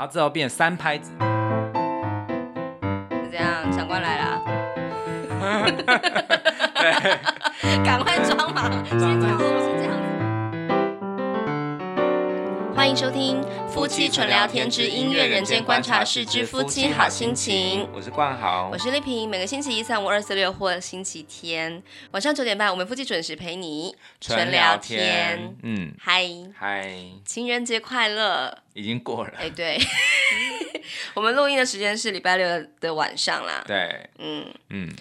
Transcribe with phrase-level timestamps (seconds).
[0.00, 1.10] 然后之后变三拍子。
[1.10, 1.26] 就
[3.30, 4.40] 这样，长官来了。
[7.60, 9.20] 对，赶快装忙，先讲
[12.80, 17.82] 欢迎收听《夫妻纯聊天之音乐人间观察室之夫妻好心情》。
[17.92, 19.28] 我是冠豪，我是丽萍。
[19.28, 21.82] 每个星期一、三、五、二、四、六或星期天
[22.12, 25.54] 晚上九点半，我们夫妻准时陪你纯聊天。
[25.62, 26.26] 嗯，嗨
[26.58, 26.90] 嗨，
[27.22, 28.56] 情人节快乐！
[28.72, 29.34] 已经过了。
[29.36, 29.78] 哎，对，
[31.12, 33.62] 我们录音的时间是礼拜六的晚上啦。
[33.66, 34.96] 对，嗯嗯。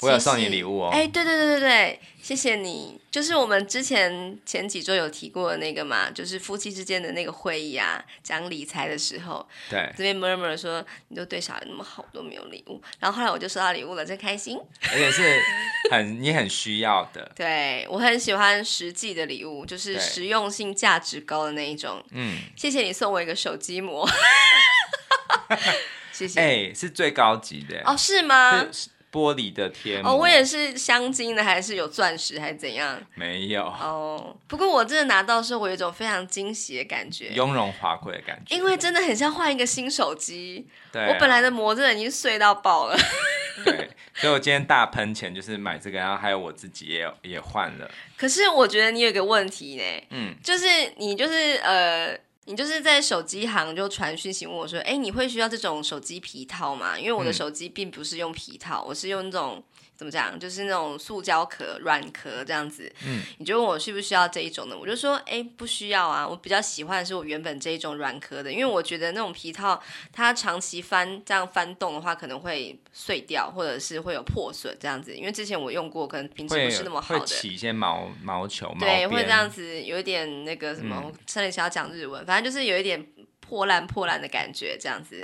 [0.00, 0.90] 我有送你礼物哦！
[0.92, 2.98] 哎，对对对对对，谢谢你。
[3.10, 12.80] 就是我们之前前几周有提过的那个嘛，就是夫妻之间的那个会议啊，讲理财的时候，对，这边 murmur 说你都对小孩那么好，都没有礼物。
[13.00, 14.56] 然后后来我就收到礼物了，真开心。
[14.92, 15.42] 而且是
[15.90, 17.28] 很你很需要的。
[17.34, 22.02] 对，我很喜欢实际的礼物，就是实用性价值高的那一种。
[22.12, 24.08] 嗯，谢谢你送我一个手机膜。
[26.12, 26.40] 谢谢。
[26.40, 27.96] 哎，是最高级的哦？
[27.96, 28.64] 是吗？
[29.12, 33.00] 玻璃的贴膜哦，我也是镶金的，还是有钻石，还是怎样？
[33.14, 34.36] 没有哦。
[34.46, 38.54] 不过我真的拿到的时候，我有一种非常惊喜的感觉，雍容华贵的感觉。
[38.54, 40.66] 因为真的很像换一个新手机。
[40.92, 42.96] 对、啊，我本来的膜真的已经碎到爆了。
[43.64, 47.90] 对，所以我今天大喷钱就是买这个，然后还有我自己也也换了。
[48.16, 50.66] 可是我觉得你有一个问题呢，嗯，就是
[50.96, 52.16] 你就是呃。
[52.50, 56.98] 你就是在手机行就传讯息问我说：“哎，你会需要这种手机皮套吗？
[56.98, 59.62] 因为我的手机并不是用皮套，我是用那种。”
[60.00, 60.40] 怎么讲？
[60.40, 62.90] 就是那种塑胶壳、软壳这样子。
[63.04, 64.74] 嗯，你就问我需不需要这一种的？
[64.74, 66.26] 我就说，哎，不需要啊。
[66.26, 69.78] 我比较喜欢的是我原本这一种软壳的，因为我觉得那种皮套
[70.10, 75.14] 它长期翻这样翻动的话，可能会碎掉，或者是会有破损这样子。
[75.14, 78.74] 因为之前我用过，可能品质不是那么好的，会起一些毛毛球。
[78.80, 83.06] 对，会这样子，有一点那个什么，我差点想要讲日文，反正就是有一点
[83.40, 85.20] 破烂破烂的感觉，这样子。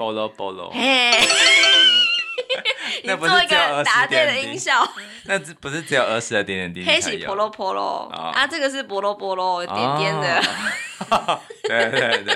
[3.03, 4.87] 你做一个答对的音效，
[5.27, 6.91] 那不是只有儿时的点点滴滴？
[6.91, 10.43] 黑喜婆罗婆罗啊，这个是波罗波罗点点的。
[11.65, 12.35] 对对对，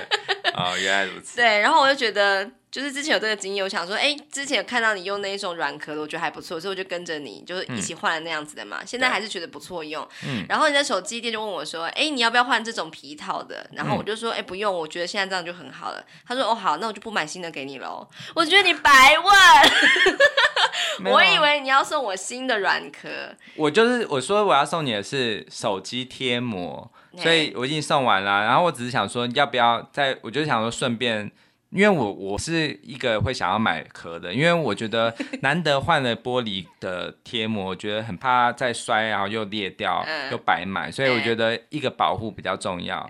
[0.55, 1.37] 哦，原来如此。
[1.37, 2.51] 对，然后我就觉得。
[2.71, 8.79] 就是之前有这个经验，我想说，哎，之前有看到你用那一种软壳的，我觉得还不错，所以我就跟着你，就是一起换了那样子的嘛。
[8.81, 10.07] 嗯、现在还是觉得不错用。
[10.25, 10.47] 嗯。
[10.49, 13.69] 然后你在手机店就问我说，哎，你要不要换这种皮套的？
[13.73, 16.05] 然后我就说，哎，不用，我觉得现在这样就很好了。
[16.25, 18.09] 他说，哦，好，那我就不买新的给你喽。
[18.37, 23.09] 我觉得你白问， 我以为你要送我新的软壳。
[23.57, 28.43] 我就是我说我要送你的是手机贴膜，所以我已经送完了。
[28.43, 30.17] 然后我只是想说，要不要再？
[30.23, 31.29] 我就想说顺便。
[31.71, 43.09] 因为我我是一个会想要买壳的，因为我觉得 难得换了玻璃的贴膜，我觉得很怕再摔，然后又裂掉，又白买，所以我觉得一个保护比较重要。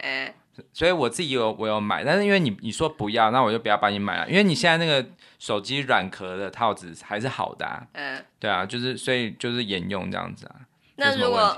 [0.74, 7.82] 所以我自己有我有买，但是因为你你说不要，那我就不要帮你买了，因为你现在那个手机软壳的套子还是好的啊。
[7.92, 10.56] 嗯，对啊，就是所以就是沿用这样子啊。
[10.96, 11.56] 那如果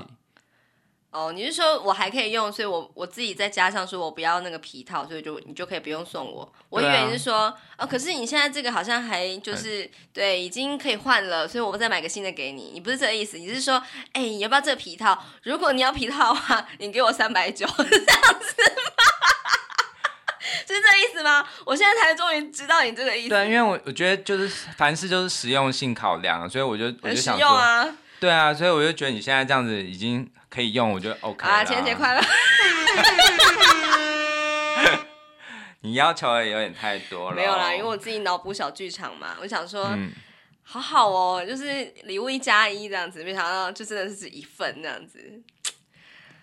[1.13, 6.51] 哦，你是说我还可以用，所以我我自己再加上说我不要那个皮套，所以就你就可以不用送我。
[6.71, 12.71] 我以为你是说，啊、哦，可是你现在这个好像还就是、嗯、对，已经可以换了，所以我再买个新的给你。
[12.73, 13.75] 你不是这个意思，你是说，
[14.15, 15.23] 哎，你要不要这个皮套？
[15.43, 18.83] 如果你要皮套的话，你给我三百九，是这样子吗？
[20.67, 21.47] 是这意思吗？
[21.67, 23.29] 我现在才终于知道你这个意思。
[23.29, 24.49] 对，因为我我觉得就是
[24.79, 27.95] 凡事就是实用性考量，所以我就我就想说。
[28.19, 31.65] 对啊，所以我就觉得你现在这样子已经可以用，我觉得 OK 啊。
[31.65, 32.21] 情人节快乐！
[35.81, 37.37] 你要求的有点太多了。
[37.37, 40.13] 没有啦，因为我自己脑补小剧场嘛，我想说，嗯、
[40.63, 45.43] 好好哦，就是礼物一加一这样子，没想到就真的是一份这样子。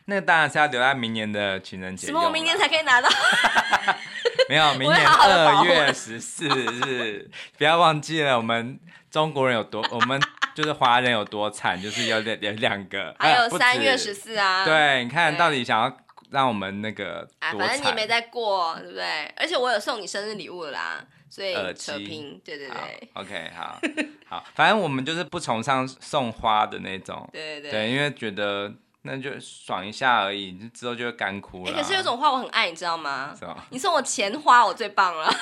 [0.06, 2.08] 那个当然是要留在明年的情人节。
[2.08, 2.20] 什么？
[2.20, 3.08] 我明年才可以拿到？
[4.50, 8.80] 没有， 明年二月十四日，不要忘记了，我们
[9.12, 10.20] 中国人有多，我们。
[10.60, 14.66] 就是华人有多惨， 就是有两有两个， 还有三月十四啊。
[14.66, 15.98] 对，你看到底想要
[16.32, 19.26] 让我们那个啊，反正你没在过，对不对？
[19.38, 23.10] 而且我有送你生日礼物了啦，所以扯平，对对对。
[23.14, 23.80] OK，好，
[24.28, 28.74] 好，反正我们就是不崇尚送花的那种，对对对，因为觉得
[29.12, 31.74] 那就爽一下而已，之后就会干枯了。
[31.74, 33.36] 可是有种花我很爱，你知道吗？
[33.72, 35.28] 你送我钱花，我最棒了。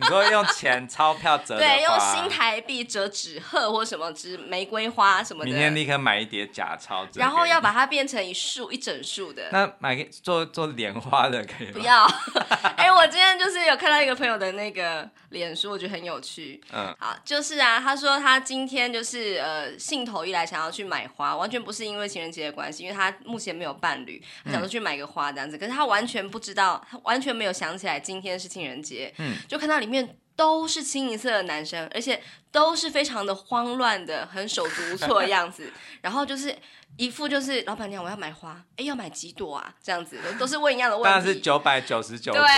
[0.00, 5.50] 你说用钱钞票折对，用新台币折纸鹤或什么纸玫瑰花什么的。
[5.50, 9.48] 明天立刻买一叠假钞，然后要把它变成一束一整束的。
[9.50, 11.72] 那买个做做莲花的可以吗？
[11.74, 12.04] 不要。
[12.78, 16.60] 哎、欸，我今天就是有看到一个朋友的那个脸书，我觉得很有趣。
[16.72, 25.56] 嗯，好，就是啊，他说他今天就是呃兴头一来想要去买花，完全不是因为情人节的关系，因为他目前没有伴侣，他想说去买个花这样子。
[25.56, 29.14] 嗯、可是他完全不知道，他完全没有想起来今天是情人节。
[29.18, 35.72] 嗯，就看到里面都是清一色的男生，而且都是非常的慌乱的，很手足无措的样子。
[36.00, 36.56] 然后就是
[36.96, 39.74] 一副就是老板娘，我要买花，哎，要买几朵啊？
[39.82, 41.08] 这样子都是问一样的问题。
[41.08, 42.32] 当然是九百九十九。
[42.32, 42.40] 对。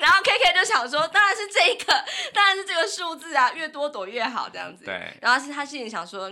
[0.00, 1.92] 然后 K K 就想说，当然是这个，
[2.32, 4.84] 当然是这个数字啊，越多朵越好，这样子。
[4.84, 5.12] 对。
[5.20, 6.30] 然后是他心里想说。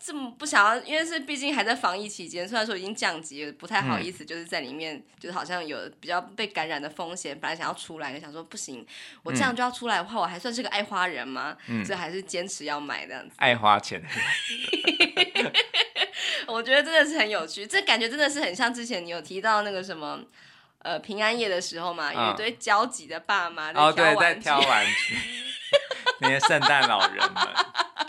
[0.00, 7.38] 这么不想要，因为是毕竟还在防疫期间，虽然说已经降级了，不太好意思，就是在里面，嗯、就是好像有比较被感染的风险。
[7.38, 8.86] 本来想要出来，就想说不行，
[9.22, 11.56] 我这样就要出来的话，我还算是个爱花人吗？
[11.66, 13.34] 嗯、所以还是坚持要买这样子。
[13.36, 14.02] 爱花钱，
[16.48, 20.18] 我觉得真的是很有趣，这感觉真的是很像之前你有提到那个什么，
[20.78, 25.18] 呃，平安夜的时候嘛，有一堆焦急的爸妈哦，对，在挑玩具，
[26.20, 27.48] 那些圣诞老人们。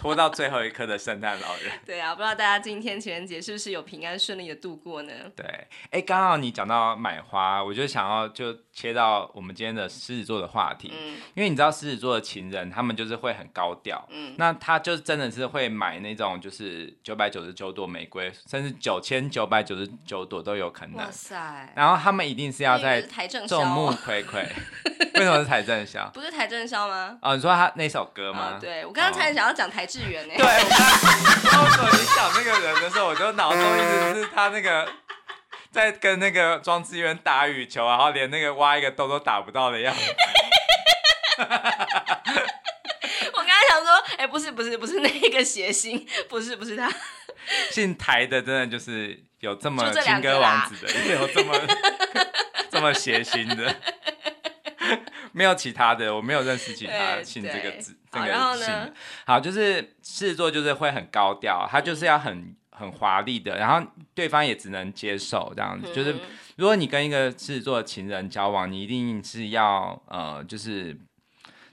[0.04, 1.72] 拖到最后一刻的圣诞老人。
[1.86, 5.14] 对啊，不知道大家今天情人节是不是有平安顺利的度过呢？
[5.34, 5.46] 对，
[5.92, 10.92] 哎，刚好你讲到买花，我就想要就切到我们今天的狮子座的话题。
[10.94, 14.06] 嗯，因为你知道狮子座的情人，他们就是会很高调。
[14.10, 20.98] 嗯，那他就真的是会买那种就是九百九十九朵玫瑰，甚至九千九百九十九朵都有可能。
[20.98, 21.72] 哇塞！
[21.78, 23.02] 然后他们一定是要在
[23.48, 24.46] 众目睽睽。
[25.14, 26.10] 为什么是邰正宵？
[26.14, 27.18] 不是邰正宵吗？
[27.22, 28.56] 哦，你说他那首歌吗？
[28.58, 30.34] 哦、对，我刚刚才想要讲邰智源呢。
[30.36, 30.50] 对，我
[31.78, 34.92] 刚刚你讲那个人的时候，我就脑中一直是他那个
[35.72, 40.02] 在跟那个庄志远打羽球，然后连那个挖一个洞都打不到的样子。
[41.38, 41.46] 我
[43.38, 46.92] 刚刚想说，哎、欸，不是不是不是那个谐星，不是不是他。
[47.70, 51.54] 姓台的真的就是有这么情歌王子的，也有这么
[52.72, 53.76] 这么谐星的。
[55.34, 58.94] 没有其他的，我没有认识其他姓这个字，这个姓。
[59.26, 65.88] 好，就是狮子座就是会很高调，他就是要很很华丽的，然后对方也只能接受这样子。
[65.92, 66.16] 嗯、就是
[66.56, 70.96] 如果你跟一个狮子座的情人交往，你一定是要呃，就是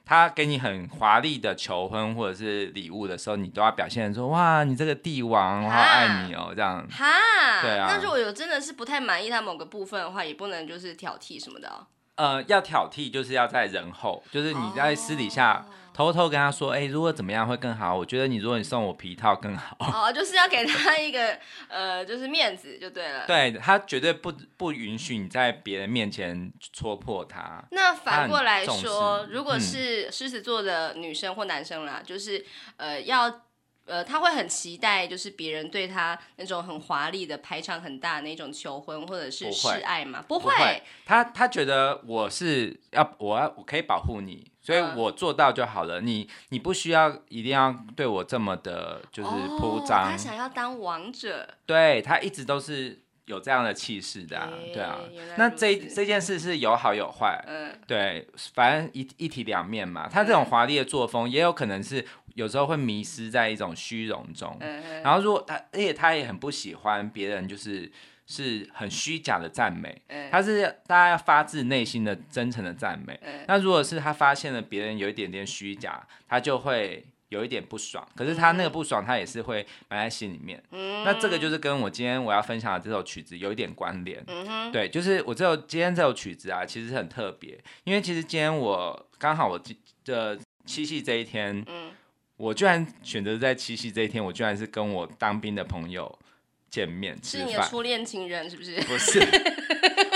[0.07, 6.89] 他给你很华丽的求婚或者是礼物的时候，你都要表现说哇，你这个帝王，我好爱你哦，这样。
[6.91, 7.89] 哈，对啊。
[7.91, 11.87] 那如果有真的是不太满意他某个部分的话，也不能就是挑剔什么的哦。
[12.21, 15.65] 呃，要挑剔就是要在人后，就是你在私底下
[15.95, 16.85] 偷偷跟他说，哎、oh.
[16.85, 17.97] 欸，如果怎么样会更好？
[17.97, 19.75] 我觉得你如果你送我皮套更好。
[19.81, 21.39] 哦，oh, 就是要给他一个
[21.69, 23.25] 呃，就是面子就对了。
[23.27, 27.65] 对，他绝对不不允许你在别人面前戳破他。
[27.71, 32.45] 那反过来说，如果是狮子座的女生或男生啦，嗯、就是
[32.77, 33.41] 呃要。
[33.91, 40.23] 呃，他会很期待，就是别人对他那种很华丽的排场很大的那种求婚或者是示爱嘛？
[40.29, 45.95] 不会，不会，他他觉得我是要我要我可以保护你，所以我做到就好了。
[45.95, 50.05] 呃、你你不需要一定要对我这么的，就是铺张。
[50.05, 54.99] 哦、他想要当王者，对他一直都是有这样的气势的、啊，欸、对啊。
[55.37, 60.09] 那这这件事是有好有坏，嗯，对，反正一一体两面嘛。
[60.09, 62.07] 他这种华丽的作风也有可能是。
[62.35, 67.91] 有时候会迷失在一种虚荣中，嗯、然后如果他，而且他也很不喜欢别人就是
[68.27, 73.19] 是很虚假的赞美，嗯、他是大家要发自内心的真诚的赞美。
[73.23, 78.06] 嗯、那如果是他发现了别人有一点点虚假，他就会有一点不爽。
[78.15, 80.62] 可是他那个不爽，他也是会埋在心里面。
[80.71, 84.23] 嗯、那这个就是跟我今天我要分享的这首曲子有一点关联。
[84.29, 89.61] 嗯、对，就是我这首今天这首曲子啊，其实很特别，因为其实今天我刚好我
[90.05, 91.64] 的七夕这一天。
[91.66, 91.90] 嗯
[92.40, 96.18] 我居然选择在七夕这一天，我居然是跟我当兵的朋友
[96.70, 97.47] 见面吃饭。
[97.47, 98.80] 是你的初恋情人是不是？
[98.80, 99.20] 不是，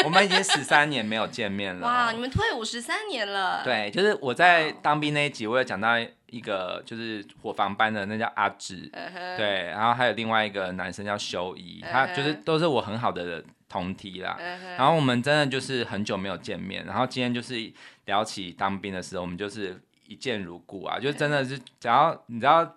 [0.05, 1.87] 我们已经十三年没有见面了。
[1.87, 3.63] 哇，你们退伍十三年了。
[3.63, 5.99] 对，就是我在当兵那一集，我有讲到
[6.31, 8.91] 一个就是伙房班的，那叫阿志。
[8.93, 9.37] Uh.
[9.37, 11.93] 对，然后还有另外一个男生叫修一，uh huh.
[11.93, 14.39] 他就是都是我很好的同梯啦。
[14.41, 14.79] Uh.
[14.79, 17.71] 然后我们真的就是很久没有见面，然后今天就是
[18.07, 19.79] 聊起当兵的时候，我们就是。
[20.07, 22.77] 一见如故啊，就真的是只要你知道，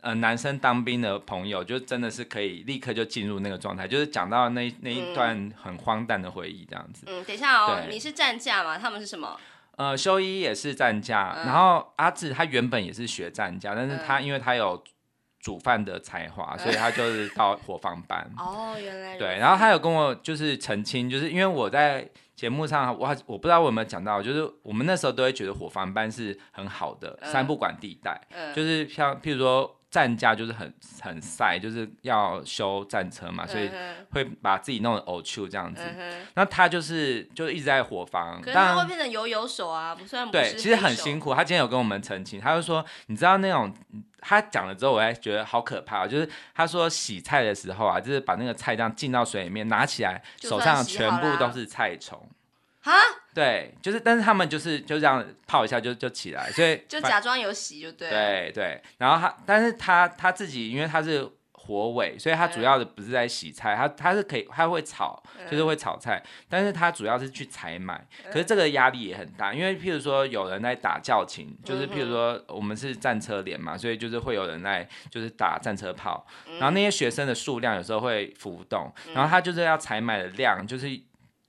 [0.00, 7.04] 呃，男生当兵的朋友，就真的是可以立刻就进入那个状态，就是讲到那那一段很荒诞的回忆这样子。
[7.06, 8.76] 嗯，等一下哦，你是战驾吗？
[8.78, 9.38] 他们是什么？
[9.76, 14.82] 呃，修一也是战驾，嗯、然后阿志他原本也是学战驾，但是他因为他有
[15.40, 18.30] 煮饭的才华，所以他就是到伙房班。
[18.36, 22.06] 哦，原来对，然后他有跟我就是澄清，就是因为我在
[22.42, 29.78] 节目上，我我不知道我有没有讲到，就是我们那时候都会觉得火房班是很好的、嗯、三不管地带，嗯、就是像譬如说。
[29.92, 30.72] 战架就是很
[31.02, 33.70] 很晒，就是要修战车嘛，所以
[34.10, 35.82] 会把自己弄得呕吐这样子。
[35.84, 40.32] 嗯、那他就是就一直在火房，可是他会变成游泳手啊，不算不。
[40.32, 41.34] 对，其实很辛苦。
[41.34, 43.70] 他今天有跟我们澄清，他就说，你知道那种
[44.20, 46.06] 他讲了之后，我还觉得好可怕。
[46.06, 52.18] 就是他说洗菜的时候啊，就是把那个菜这样浸到水里面，拿起来手上全部都是菜虫。
[52.84, 52.92] 哈，
[53.32, 58.10] 对，就是，但是他们就是就这样泡一下就就起来，所以就假装有洗就对。
[58.10, 76.26] 对对，然后他，但是他他自己，因为他是火尾，所以他主要的不是在洗菜，他他是可以他会炒，就是会炒菜，但是他主要是去采买，可是这个压力也很大，因为譬如说有人在打教勤，就是譬如说我们是战车连嘛，所以就是会有人在就是打战车炮，
[76.58, 81.00] 然后那些学生的数量有时候会浮动，然后他就是要采买的量就是。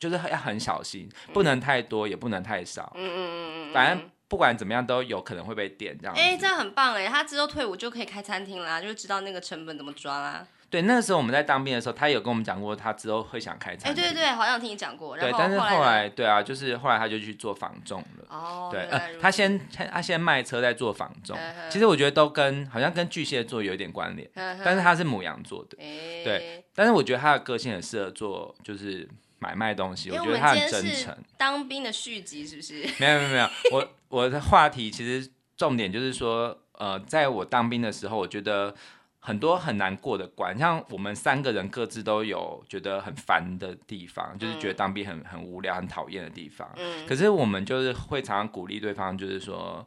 [0.04, 2.92] 就是要很小心，不能太多，嗯、也不能太少。
[2.96, 6.14] 嗯嗯嗯嗯，反正不管怎么样，都有可能会被电这样。
[6.16, 7.08] 哎、欸，这样很棒哎！
[7.08, 10.46] 他之后退伍就可以开餐厅啦，就知道那个成本怎么抓啦。
[10.70, 14.04] 对，那个时候我们在当兵的时候，他有跟我们讲过，他之后会想开餐厅。
[14.04, 15.16] 哎、欸，对对对，好像听你讲过。
[15.16, 18.26] 对，但是后来，对啊，就是后来他就去做房仲了。
[18.28, 21.38] 哦，对，呃，他先他先卖车，再做房仲。
[21.38, 25.78] 呵呵其实我觉得都跟好像跟巨蟹座有点关联，但是他是母羊座的。
[25.78, 29.08] 欸、对，但是我觉得他的个性很适合做，就是。
[29.44, 31.14] 买卖东西，我觉得他很真诚。
[31.38, 32.76] 当兵的续集是不是？
[32.98, 38.74] 没有没有没有，我 我的话题其实重点就是说，呃，在我当兵的时候，我觉得
[39.20, 46.70] 很多很难过的关，像我们三个人各自都有觉得很烦的地方，就是觉得当兵很很无聊、很讨厌的地方。
[46.78, 47.06] 嗯。
[47.06, 49.86] 可是我们就是会常常鼓励对方，就是说。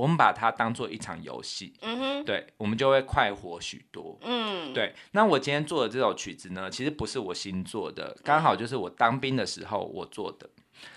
[0.00, 4.94] 我们把它当做一场游戏，嗯哼，对，我们就会快活许多，嗯，对。
[5.12, 10.48] 那我今天做的这首曲子呢，其实不是我新做的，刚好就是我当兵的时候我做的。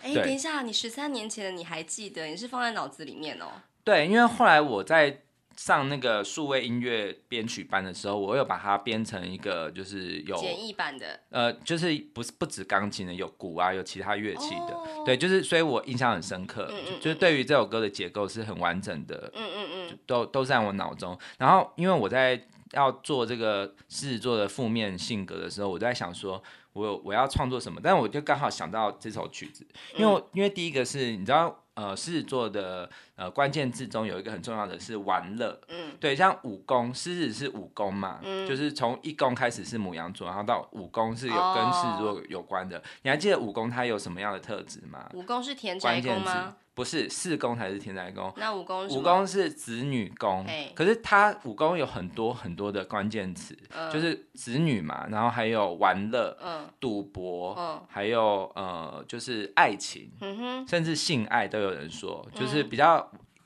[0.02, 2.28] 哎，等一下，你十三年前的你还记得？
[2.28, 3.48] 你是放在脑子里面哦？
[3.84, 5.24] 对，因为后来我在。
[5.56, 21.18] 上那个数位音乐编曲班的时候，我有把它编成一个就是有简易版的，呃，就是不是不止钢琴的，有鼓啊，有其他乐器的，哦、对，就是所以我印象很深刻，嗯嗯嗯就是对于这首歌的结构是很完整的，嗯嗯嗯，都都在我脑中。
[21.38, 26.42] 然后因为我在要做这个狮子座的负面性格的时候，我在想说
[26.74, 31.60] 我我要创作什么，但是我就刚好想到这首曲子，因为、嗯、因为第一个是你知道。
[31.76, 42.78] 呃，狮子座的呃关键字中有一个很重要的是玩乐，嗯，对，像五宫，狮子是五宫嘛，嗯，就是从一宫开始是母羊座，然后到五宫是有跟狮子座有关的。
[42.78, 45.10] 哦、你还记得五宫它有什么样的特质吗？
[45.14, 46.56] 五宫是田宅宫吗？
[46.76, 48.34] 不是，四宫才是天宅宫。
[48.36, 50.44] 那五宫，五宫是子女宫。
[50.48, 63.03] 嘿可是它五宫有很多很多的关键词，嗯、就是子女嘛，然后还有玩乐、嗯、赌博，嗯、还有呃，就是爱情，嗯、哼甚至性爱都有人说，就是比较，嗯、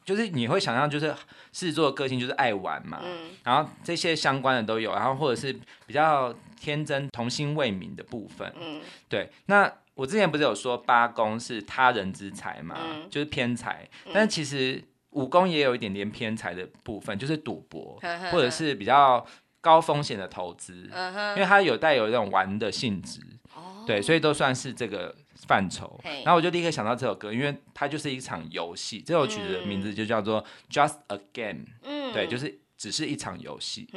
[0.07, 1.13] 就是你会想象，就是
[1.53, 5.53] 狮子座的个性就是爱玩嘛，嗯、然后这些相关的都有，然后或者是
[5.85, 9.71] 比较天真、童心未泯的部分，嗯、对，那。
[9.97, 17.99] 我之前不是有说八宫是他人之财嘛，嗯、就是偏财，嗯、但是其实五宫也有一点点偏财的部分，就是赌博
[18.31, 19.25] 或者是比较
[19.59, 20.87] 高风险的投资，
[21.35, 23.19] 因为它有带有一种玩的性质，
[23.55, 25.15] 哦、对，所以都算是这个
[25.47, 25.99] 范畴。
[26.23, 33.87] 然后我就立刻想到这首歌，因为它就是一场游戏，这首曲子的名字就叫做 Just a Game，嗯，对，就是只是一场游戏。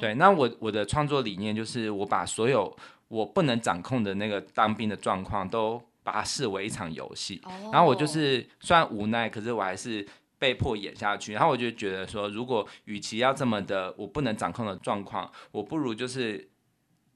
[0.00, 2.76] 对，那我我的创作理念就是我把所有
[3.08, 7.40] 我不能掌控的那个当兵的状况，都把它视为一场游戏。
[7.44, 7.74] Oh.
[7.74, 10.06] 然后我就是虽然无奈，可是我还是
[10.38, 11.32] 被迫演下去。
[11.32, 16.48] 然后我就觉得说，如果与其要这么的我不能掌控的状况，我不如就是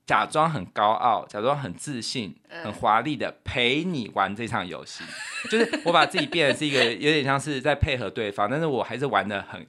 [0.07, 5.05] 假装很高傲，假装很自信，很华丽的陪你玩这场游戏。
[5.51, 9.67] 就是我把自己变得是一个有点像是在配合对方，但是我还是玩的很。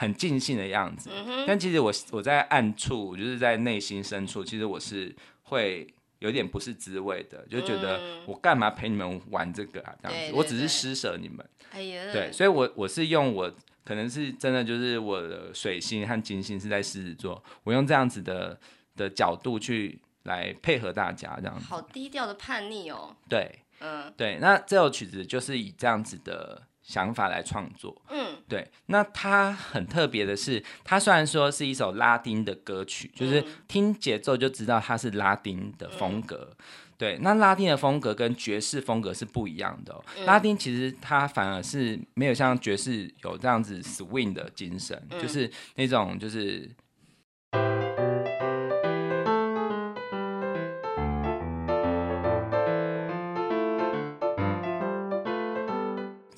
[0.00, 9.92] 很尽兴的样子，嗯、但其实我我在暗处，就是在内心深处，其实我是会有点不是滋味的，就觉得我干嘛陪你们玩这个啊？
[10.00, 11.44] 这样子，我只是施舍你们。
[11.72, 13.52] 哎呀，对，所以我我是用我
[13.84, 18.56] 可能是真的就是我的水星和金星是在狮子座，我用这样子的
[18.98, 21.64] 的角度去来配合大家，这样子。
[21.64, 23.16] 好低调的叛逆哦。
[23.30, 26.64] 对，嗯，对，那这首曲子就是以这样子的。
[26.88, 36.64] 想法来创作，嗯，对，那它很特别的是，它虽然说是一首拉丁的歌曲，嗯、就是听节奏就知道它是拉丁的风格，嗯、
[36.96, 46.70] 对，那拉丁的风格跟爵士风格是不一样的、哦，嗯、拉丁其实它反而是没有像爵士有这样子 swing 的精神，嗯、就是那种就是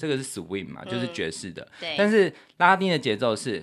[0.00, 1.68] 这个是 swing 嘛，就是爵士的。
[1.78, 1.94] 对。
[1.98, 3.62] 但是拉丁的节奏是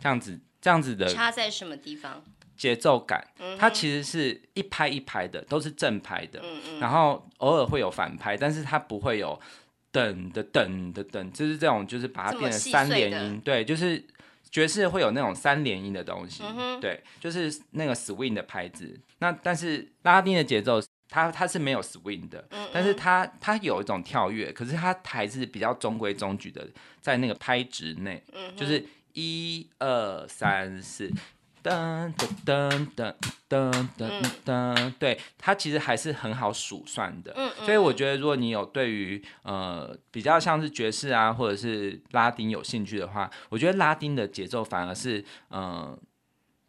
[0.00, 1.06] 这样子，这样子的。
[1.06, 2.24] 差在什么地方？
[2.56, 3.22] 节奏感，
[3.58, 6.40] 它其实是一拍一拍的，都是正拍的。
[6.42, 6.80] 嗯嗯。
[6.80, 9.38] 然后偶尔会有反拍，但是它不会有
[9.92, 13.38] 等的等的等，就是这种，就是把它变成三连音。
[13.44, 14.02] 对，就是
[14.50, 16.42] 爵士会有那种三连音的东西。
[16.44, 18.98] 嗯、对，就是那个 swing 的拍子。
[19.18, 26.66] 那但是拉丁的节奏，它它是没有 swing 的，嗯嗯，但是它它有一种跳跃，可是它还是比较中规中矩的，
[27.00, 28.22] 在那个拍值内。
[28.32, 31.10] 嗯、就是一二三四。
[31.68, 33.14] 噔噔噔
[33.48, 37.32] 噔噔噔噔，对，它其实还是很好数算的。
[37.36, 45.98] 嗯，所以我觉得，如果你有对于呃比较像是爵士啊，或者是拉丁有兴趣的话，我觉得拉丁的节奏反而是呃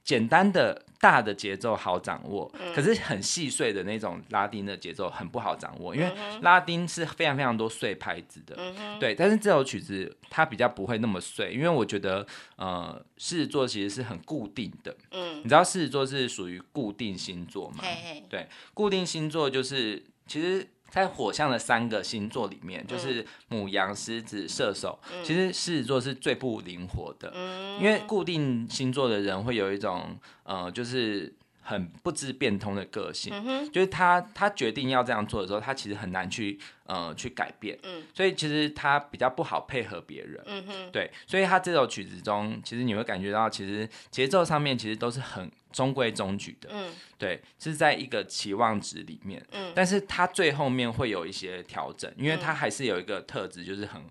[0.04, 0.86] 简单的。
[1.00, 9.16] 大的节奏好掌握，嗯、可是很细碎的那种拉丁的节奏很不好掌握，因为拉丁是非常非常多碎拍子的，嗯、对。
[9.16, 12.26] 但是这首曲子它比较不会那么碎，因为我觉得
[12.58, 17.78] 呃狮子座其实是很固定的，嗯、你知道狮子座是属于固定星座吗？
[17.82, 20.68] 嘿嘿对，固定星座就是其实。
[20.90, 25.00] 在火象的三个星座里面，就是母羊、狮子、射手。
[25.14, 33.34] 嗯、其实狮子座是最不灵活的，嗯、因为固定星座的人会有一种呃，就是很不知变通的个性。
[33.34, 37.80] 嗯、就是他他决定要这样做的时候，他其实很难去呃去改变。
[37.84, 40.44] 嗯、所以其实他比较不好配合别人。
[40.46, 45.50] 嗯、对，所以他这首曲子中，其实你会感觉到，其实节奏上面其实都是很。
[45.72, 54.02] 中规中矩的，嗯，对，是在一个期望值里面，嗯，但是他最后面会有一些调整，因为他还是有一个特质，就是很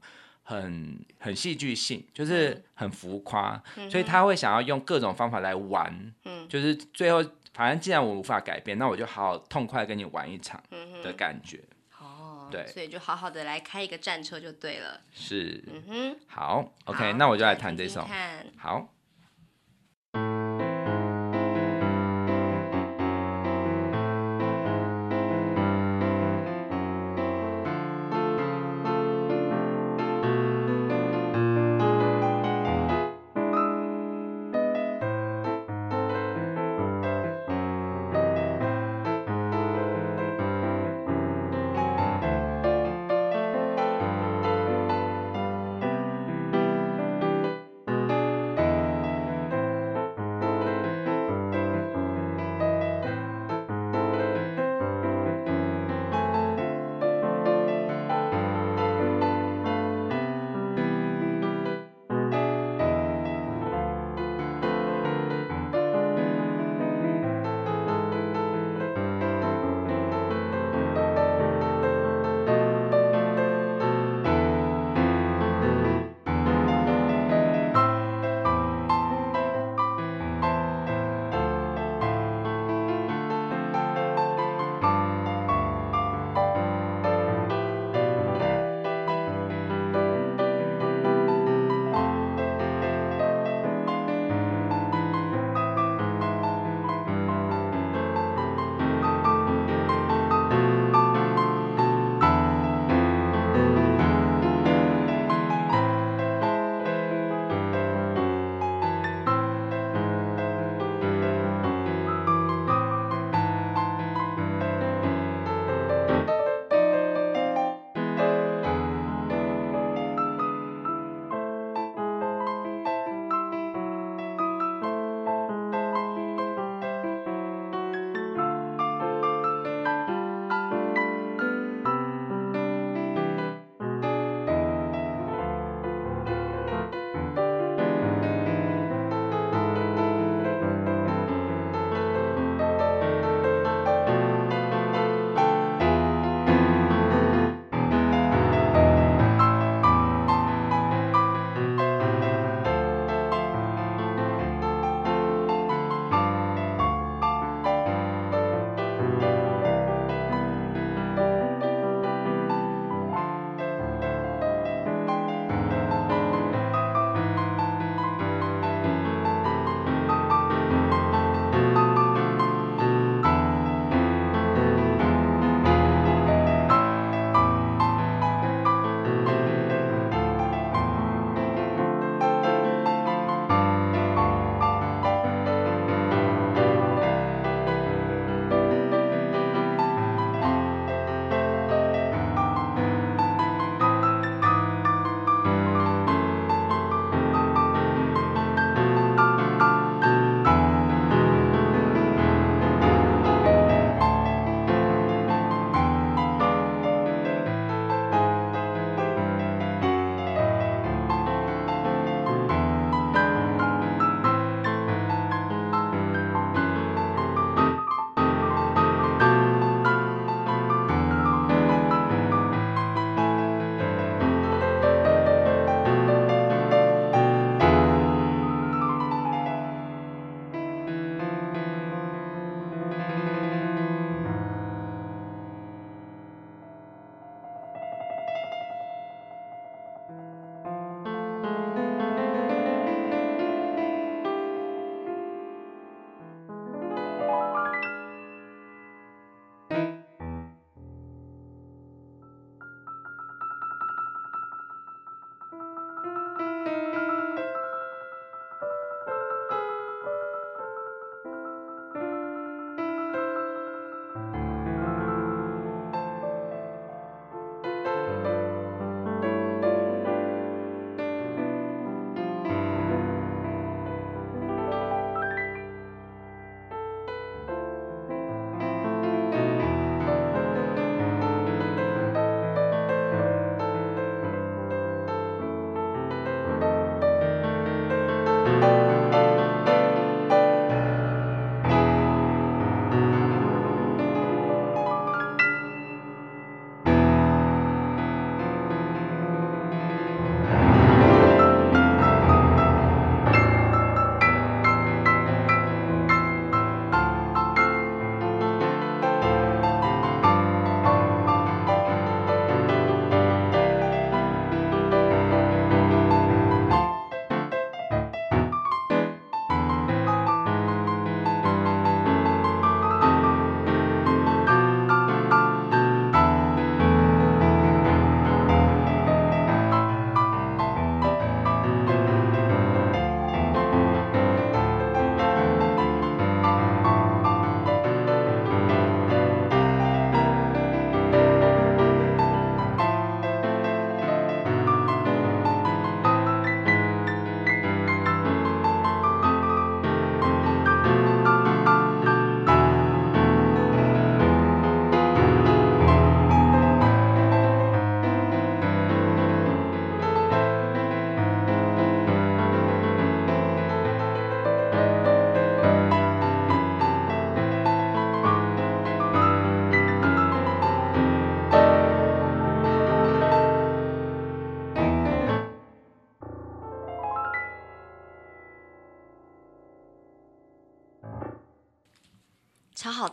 [0.44, 10.62] 很很戏剧性，就是很浮夸，嗯，所以他会想要用各种方法来玩，嗯，就是最后反正既然我无法改变，那我就好好痛快跟你玩一场
[11.02, 11.77] 的感觉，哦，
[12.50, 18.06] 对，所以就好好的来开一个战车就对了，是，嗯哼，好，OK，好那我就来弹这首，
[18.58, 18.88] 好。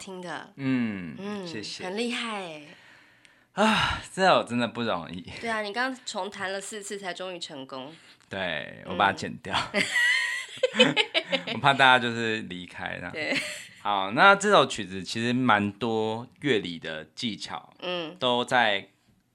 [0.05, 0.53] 听的。
[0.57, 2.61] 嗯嗯，谢谢，很厉害哎。
[3.53, 5.21] 啊，这我真的不容易。
[5.41, 7.91] 对啊，你刚刚重弹了四次才终于成功。
[8.29, 9.55] 对，我把它剪掉，
[11.53, 12.99] 我怕大家就是离开。
[13.11, 13.35] 对，
[13.81, 18.89] 好，那这首曲子其实蛮多乐理的技巧，嗯，都在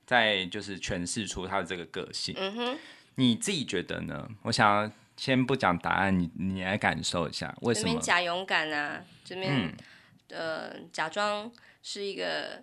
[0.06, 2.34] 在就是诠释出它的这个个性。
[2.38, 2.78] 嗯哼，
[3.16, 4.28] 你自己觉得呢？
[4.42, 7.86] 我想要先不讲答案，你你来感受一下为什么？
[7.86, 9.72] 这边假勇敢啊，这边、嗯、
[10.30, 11.50] 呃假装
[11.82, 12.62] 是一个。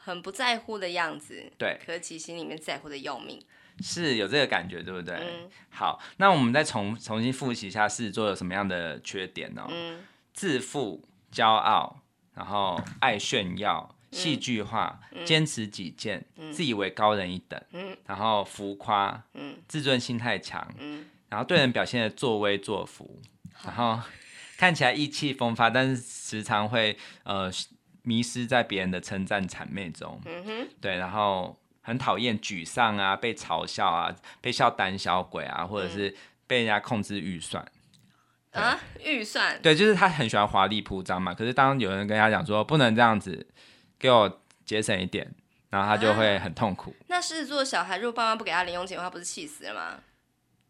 [0.00, 3.38] 很不在乎的样子，对，可其实心里面在乎的要命，
[3.82, 5.14] 是有这个感觉，对不对？
[5.16, 9.66] 嗯，好，那我们再重重新复习一下狮子座有什么样的缺点呢？
[9.68, 12.00] 嗯，自负、骄傲，
[12.34, 24.00] 然后爱炫耀、戏剧化、坚、嗯、持己见、嗯、自以为高人一等，嗯，然后浮夸，嗯，自尊心太强，嗯，然后对人表现的作威作福，嗯、然后
[24.58, 27.50] 看起来意气风发，但是时常会呃。
[28.04, 36.16] 迷失在别人的称赞谄媚中，嗯哼，对，然后很讨厌沮丧啊，被嘲笑啊，被笑胆小鬼啊，或者是
[36.46, 37.62] 被人家控制预算
[38.52, 41.34] 啊，预算，对，就是他很喜欢华丽铺张嘛。
[41.34, 43.46] 可是当有人跟他讲说不能这样子，
[43.98, 45.30] 给我节省一点，
[45.68, 46.94] 然后他就会很痛苦。
[47.00, 50.00] 啊、那狮子座小孩如果爸妈不给他零用钱的话，不是气死了吗？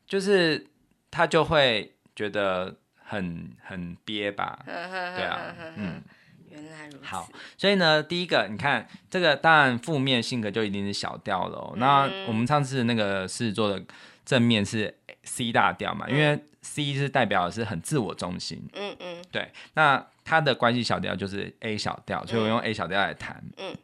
[0.08, 0.66] 就是
[1.08, 2.74] 他就会觉得
[3.08, 6.02] 很很憋吧，对啊，嗯。
[6.50, 7.04] 原来如此。
[7.04, 11.72] 好，所以呢，第一个，你看这个，当然负面性格就一定是小调了。
[11.74, 11.78] 嗯。
[11.78, 13.84] 那我们上次那个狮子座的
[14.24, 14.94] 正面是
[15.24, 18.66] C 大调嘛，嗯，因为 C 是代表的是很自我中心。
[18.72, 19.22] 嗯嗯。
[19.30, 23.44] 对，那它的关系小调就是 A 小调，所以我用 A 小调来弹。
[23.58, 23.76] 嗯。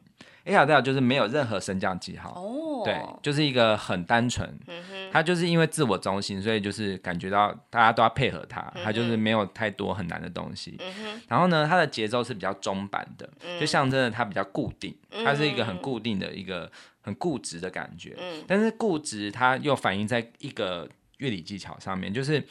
[0.53, 2.31] 小调就是没有任何升降记号。
[2.31, 2.83] 哦。
[2.85, 4.47] 对，就是一个很单纯。
[4.67, 10.77] 嗯他就是因为自我中心，所以就是感觉到大家都要配合他，嗯、他就是没有太多很难的东西。
[10.81, 14.93] 嗯、然后呢，他的节奏是比较中板的，嗯、就象征着他比较固定，
[15.25, 16.69] 他是一个很固定的一个
[17.01, 18.17] 很固执的感觉。
[18.19, 22.45] 嗯、但是固执它又反映在一个乐理技巧上面，就是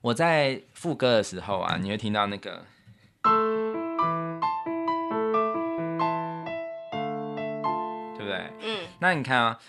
[0.00, 2.64] 我在副歌的时候啊，你会听到那个，
[8.98, 9.60] 那你看啊。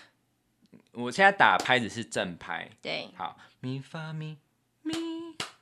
[0.92, 4.36] 我现在打拍子是正拍，对，好，咪发咪
[4.82, 4.94] 咪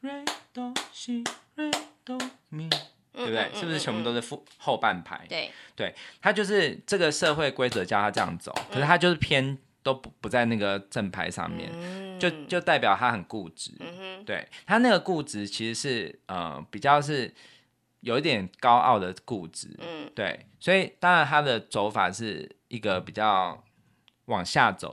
[0.00, 1.22] 瑞哆西
[1.56, 1.70] 瑞
[2.02, 2.16] 哆
[2.48, 2.70] 咪，
[3.12, 3.50] 对不对？
[3.54, 5.26] 是不是全部都是副后半拍？
[5.28, 11.70] 对，对，他就是这个社会规则叫他这样走，可是他就是偏都不不在那个正拍上面，
[12.18, 13.72] 就就代表他很固执。
[14.24, 17.34] 对，他那个固执其实是呃比较是
[18.06, 23.60] 有一点高傲的固执，嗯，对，所以当然他的走法是一个比较
[24.26, 24.92] 往下走。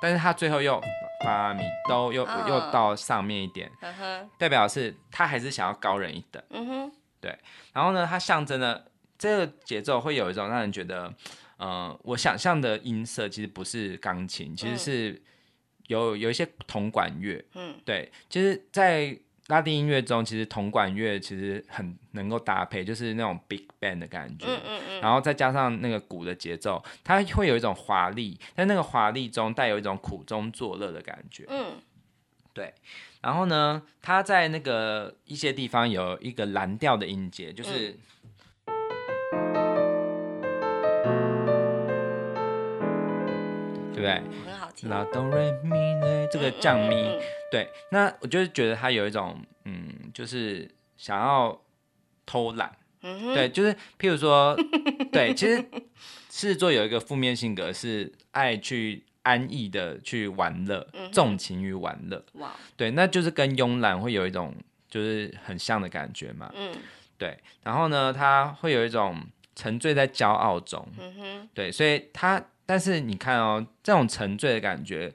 [0.00, 0.80] 但是他最后又
[1.22, 2.48] 发米都又、oh.
[2.48, 4.26] 又到上面一点，uh.
[4.38, 6.42] 代表是他还是想要高人一等。
[6.48, 7.38] 嗯哼对。
[7.74, 11.12] 然后呢，它象征的这个节奏会有一种让人觉得，
[11.58, 15.22] 呃，我想象的音色其实不是钢琴，其实是
[15.88, 17.44] 有有一些铜管乐。
[17.52, 19.14] 嗯，对，其实在。
[19.48, 31.74] 拉丁音乐中，其实铜管乐其实很能够搭配，就是那种 big band 的感觉，嗯嗯嗯，然后再加上那个鼓的节奏，它会有一种华丽，但那个华丽中带有一种苦中作乐的感觉，嗯，
[32.52, 32.72] 对。
[33.20, 37.96] 然后呢，它在那个一些地方有一个蓝调的音节，就是，
[44.02, 44.14] 不对？
[44.44, 44.90] 很好听。
[46.30, 46.94] 这个降咪。
[46.96, 51.60] 嗯嗯嗯对，那我就是觉得他有一种，嗯，就是想要
[52.24, 54.56] 偷懒，嗯、对，就是譬如说，
[55.12, 55.62] 对，其实
[56.30, 64.54] 狮子座有一个负面性格是爱去安逸的去玩乐，纵、情于玩乐，哇，对，那就是跟慵懒会有一种
[64.88, 66.74] 就是很像的感觉嘛，嗯，
[67.18, 69.20] 对，然后呢，他会有一种
[69.54, 75.12] 沉醉在骄傲中，嗯哼，对，所以他，但是你看哦，这种沉醉的感觉。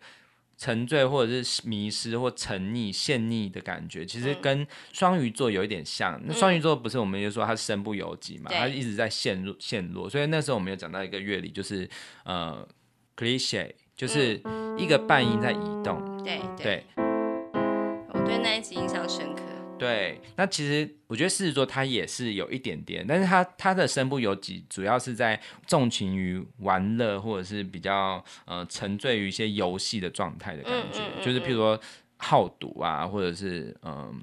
[0.59, 6.15] 沉醉或者是迷失或沉溺、陷溺的感觉，其实跟双鱼座有一点像。
[6.15, 10.09] 嗯、那双鱼座不是我们就说他身不由己嘛，他、嗯、一直在陷入陷落。
[10.09, 11.87] 所以那时候我们有讲到一个乐理，就是
[12.23, 12.67] 呃
[13.15, 14.41] ，cliche，就是
[14.79, 16.23] 一个半音在移动。
[16.23, 19.43] 对，对我对那一集印象深刻。
[19.77, 31.79] 对，那其实我觉得狮子座他也是有一点点，但是他他的身不由己，主要是在纵情于玩乐，或者是比较呃沉醉于一些游戏的状态的感觉，嗯嗯嗯嗯，就是譬如说
[32.17, 34.15] 好赌啊，或者是嗯、呃、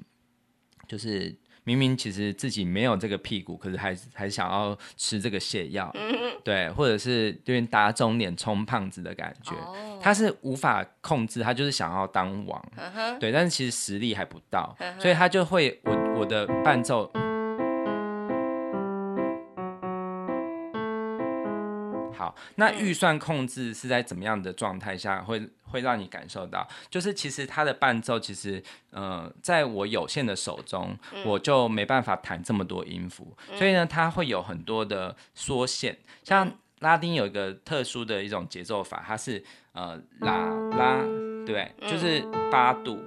[0.87, 1.35] 就是。
[1.67, 12.63] 明明其实自己没有这个屁股，可是还是还想要吃这个泻药，嗯、对，或者是对打肿脸充胖子的感觉，哦、他是无法控制，他就是想要当王，
[13.19, 17.11] 对，但是其实实力还不到，所以他就会我我的伴奏。
[22.13, 26.65] 好，那预算控制是在怎么样的状态下会会让你感受到？
[26.89, 35.97] 就是其实它的伴奏，其实呃，在我有限的手中，我就没办法弹这么多音符，所以呢，它会有很多的缩线。
[36.23, 41.01] 像拉丁有一个特殊的一种节奏法，它是呃拉拉，
[41.45, 42.97] 对，就是八度。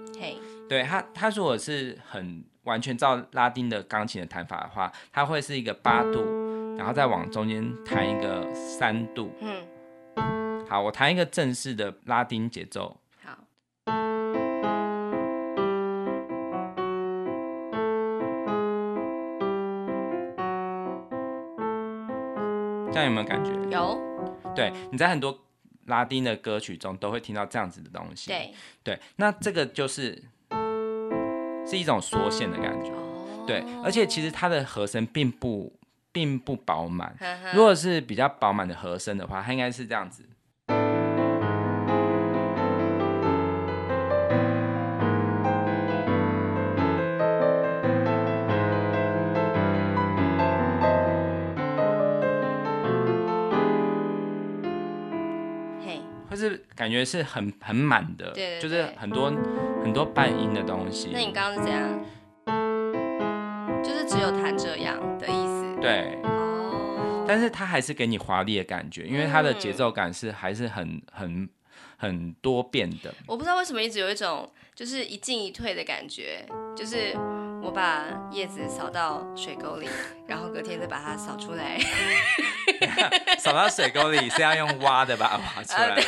[0.69, 6.23] 对它，它如果是很完全照拉丁的钢琴的弹法的话，它会是一个八度。
[6.79, 9.67] 然后再往中间弹一个三度，嗯，
[10.69, 13.39] 好，我弹一个正式的拉丁节奏，好，
[22.93, 23.51] 这样有没有感觉？
[23.71, 23.99] 有，
[24.55, 25.39] 对，你在很多
[25.87, 28.53] 拉丁的歌曲中都会听到这样子的东西，对，
[28.85, 30.23] 对，那这个就是
[31.67, 35.73] 是一种缩线的感觉，哦，对，而且其实它的和声并不。
[36.11, 37.15] 并不饱满。
[37.55, 40.25] 如果是比较饱满的和声的话，它应该是这样子。
[56.79, 59.33] 感觉是很很满的，对对对，就是很多
[59.83, 61.11] 很多半音的东西。
[61.13, 62.05] 那你刚刚是怎样？
[63.83, 65.77] 就是只有弹这样的意思。
[65.81, 66.17] 对，
[67.27, 71.49] 但是它还是给你华丽的感觉，因为它的节奏感是还是很很
[71.97, 73.13] 很多变的。
[73.27, 77.13] 我不知道为什么一直有一种就是一进一退的感觉，就是
[77.61, 79.89] 我把叶子扫到水沟里，
[80.29, 81.77] 然后隔天再把它扫出来。
[83.41, 86.01] 扫到水沟里是要用挖的把它 挖出来。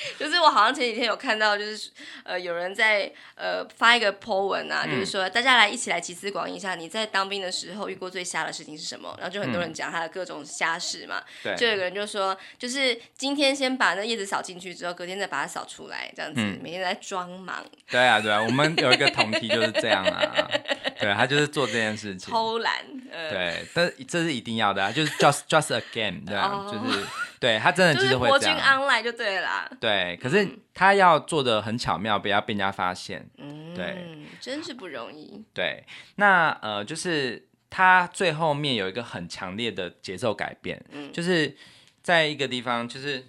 [0.18, 1.90] 就是我好像前几天有看到，就是
[2.24, 9.14] 呃有人在呃发一个 po 文啊，嗯、就是说大家来一起来集思广益一下，你在当兵的时候遇过最瞎的事情是什么？
[9.18, 11.22] 然后就很多人讲他的各种瞎事嘛。
[11.42, 11.56] 对、嗯。
[11.56, 17.64] 就有个人就说，就是今天先把那叶子扫进去之后，隔天再把它扫出来，这样子、嗯、每天在装忙。
[17.90, 20.50] 对啊对啊，我们有一个同题就是这样啊，
[21.00, 22.30] 对他就是做这件事情。
[22.30, 22.74] 偷懒。
[23.12, 27.04] 呃、对，但这是一定要的啊，就是 just just a game，对啊，哦、就是。
[27.40, 29.66] 对他真的就是会这样，就是国军 online 就对啦。
[29.80, 33.26] 对，可是他要做的很巧妙，不要被人家发现。
[33.38, 35.42] 嗯，对，真是不容易。
[35.54, 35.82] 对，
[36.16, 41.56] 那呃，就是他最后面有一个很强烈的节奏改变，嗯，就是
[42.02, 43.24] 在一个地方，就是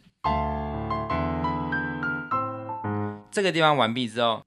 [3.32, 4.44] 这个地方完毕之后，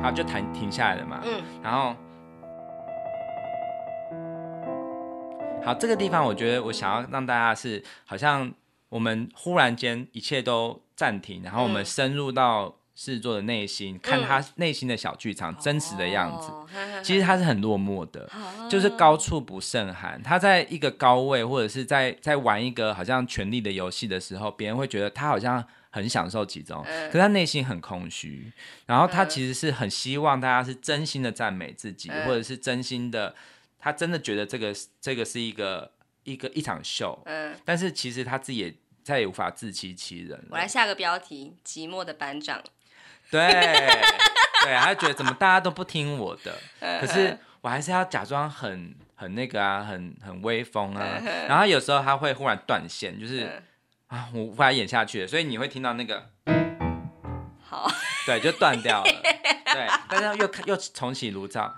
[0.00, 1.96] 好，就弹停下来了嘛，嗯，然后。
[5.68, 8.50] 好，这个地方我觉得我想要让大家是，好像
[8.88, 16.48] 我们忽然间一切都暂停，然后我们深入到狮子座的内心，嗯、看他内心的小剧场真实的样子。
[16.50, 16.66] 哦、
[17.02, 20.18] 其实他是很落寞的，哦、就是高处不胜寒。
[20.22, 28.50] 他在一个高位，或者是在在玩一个好像权力的游戏的时候，别人会觉得他好像很享受其中，嗯、可是他内心很空虚。
[28.86, 33.34] 然后他其实是很希望大家是真心的赞美自己，嗯、或者是真心的。
[33.78, 35.92] 他真的觉得这个这个是一个
[36.24, 40.44] 一个一场秀，嗯，但是其实他自己也再也无法自欺欺人。
[40.50, 42.62] 我来下个标题：寂寞的班长。
[43.30, 43.40] 对
[44.64, 46.58] 对，他觉得怎么大家都不听我的，
[47.00, 51.20] 可是我还是要假装很很那个啊，很很威风啊。
[51.46, 53.62] 然后有时候他会忽然断线，就是
[54.08, 56.30] 啊，我无法演下去了，所以你会听到那个，
[57.62, 57.90] 好，
[58.26, 61.74] 对，就断掉了，对，但是又又重启炉灶。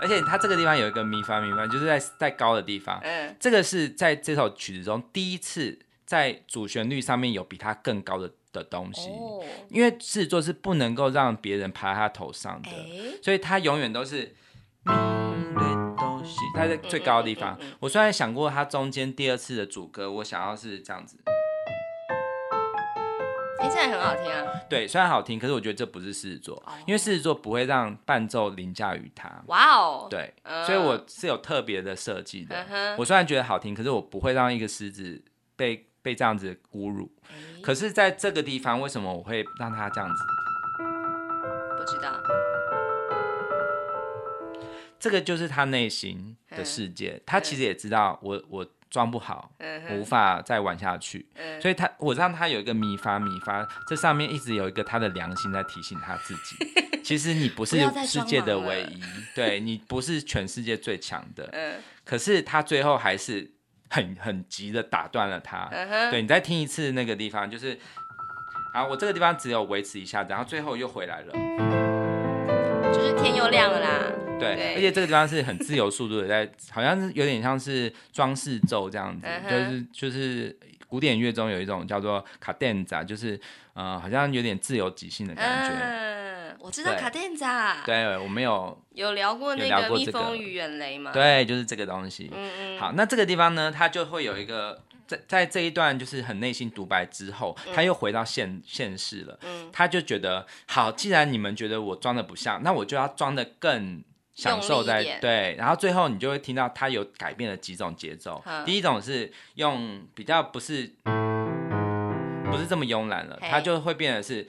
[0.00, 2.98] 而且它这个地方有一个咪发咪发，就是在在高的地方。
[3.02, 9.08] 嗯，这个是在这首曲子中第一次在主旋律上面有比它更高的的东西。
[9.10, 14.34] 哦，因为狮子座是不能够让别人爬在他头上的，欸、所以他永远都是
[14.84, 14.92] 咪
[15.54, 15.64] 瑞
[15.96, 17.58] 哆西，它在最高的地方。
[17.80, 21.16] 我虽然想过它中间第二次的主歌，我想要是这样子。
[23.58, 24.46] 哎，现在很好听啊！
[24.70, 26.76] 对，虽然好听，可是我觉得这不是狮子座，oh.
[26.86, 29.42] 因为狮子座不会让伴奏凌驾于它。
[29.46, 30.06] 哇哦！
[30.08, 30.64] 对，uh.
[30.64, 32.56] 所以我是有特别的设计的。
[32.64, 32.94] Uh.
[32.98, 35.20] 我虽然觉得好听，可是我不会让一个狮子
[35.56, 37.10] 被被这样子侮辱。
[37.30, 40.22] 欸、可是在这个地方，为什么我会让他这样子？
[41.76, 42.20] 不知道。
[45.00, 49.50] 这个就是他内心的世界，他其实也知道我我装不好，
[49.90, 51.26] 无法再玩下去。
[51.34, 56.56] 嗯、所以他我让他有一个米发米发，这上面一直有一个他的良心在提醒他自己，
[57.04, 59.02] 其实你不是世界的唯一，
[59.34, 61.48] 对，你不是全世界最强的。
[61.52, 61.74] 嗯、
[62.04, 63.50] 可是他最后还是
[63.90, 65.68] 很很急的打断了他。
[65.70, 67.78] 嗯、对，你再听一次那个地方，就是，
[68.72, 71.32] 啊，我这个地方只有维持一下，然后最后又回来了，
[72.92, 74.12] 就是天又亮了啦。
[74.38, 79.50] 对，对，而且这个地方是很自由速度的，在好像是有点像是装饰奏这样子，uh.
[79.50, 83.38] 就是就是古典乐中有一种叫做卡电扎，就是
[83.74, 85.76] 呃好像有点自由即兴的感觉。
[85.76, 87.82] 嗯，我知道卡电扎。
[87.84, 91.12] 对，我们有有聊过那个蜜蜂与远雷吗？
[91.12, 92.30] 对，就是这个东西。
[92.34, 92.78] 嗯嗯。
[92.78, 99.38] 好，那这个地方呢，它就会有一个在在这一段就是很内心独白之后，他又回到现现世了。
[99.42, 99.68] 嗯。
[99.72, 104.02] 他就觉得好，既然你们觉得我装的不像，那我就要装的更。
[104.38, 108.40] 享受在对，然后最后你就会听到它有改变了几种节奏。
[108.64, 110.94] 第一种是用比较不是
[112.48, 114.46] 不是这么慵懒了，嘿它就会变得是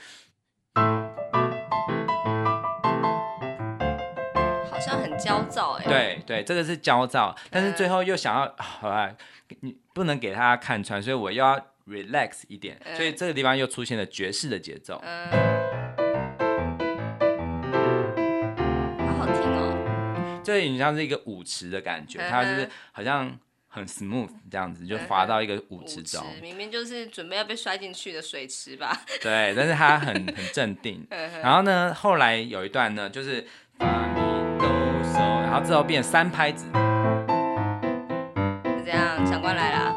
[4.69, 5.85] 好像很焦躁哎。
[5.85, 9.11] 对对，这个是焦躁，但是最后又想要、嗯、好吧，
[9.61, 15.01] 你不能给他看穿，所以我又要 relax 一点，嗯、所以这个地方又出现了爵士的节奏。
[15.03, 15.68] 嗯
[20.49, 26.25] 这有点像是一个舞池的感觉，它就是好像很 smooth 这样子，就滑到一个舞池中。
[26.41, 28.99] 明明就是准备要被摔进去的水池吧？
[29.21, 31.05] 对，但是他很很镇定。
[31.43, 33.45] 然后呢，后来有一段呢，就是
[33.77, 34.19] 发咪
[34.57, 34.67] 哆
[35.03, 36.65] 嗦，然后之后变三拍子。
[36.65, 36.71] 是
[38.83, 39.95] 这样，长官来了。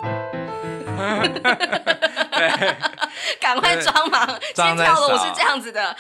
[2.32, 2.76] 对，
[3.40, 5.96] 赶快装忙，先跳的我是这样子的。